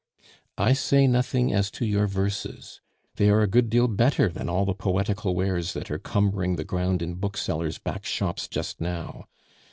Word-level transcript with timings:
"I 0.57 0.73
say 0.73 1.05
nothing 1.05 1.53
as 1.53 1.69
to 1.77 1.85
your 1.85 2.07
verses; 2.07 2.81
they 3.17 3.29
are 3.29 3.43
a 3.43 3.47
good 3.47 3.69
deal 3.69 3.87
better 3.87 4.29
than 4.29 4.49
all 4.49 4.65
the 4.65 4.73
poetical 4.73 5.35
wares 5.35 5.73
that 5.73 5.91
are 5.91 5.99
cumbering 5.99 6.55
the 6.55 6.63
ground 6.63 7.03
in 7.03 7.13
booksellers' 7.13 7.77
backshops 7.77 8.49
just 8.49 8.81
now. 8.81 9.25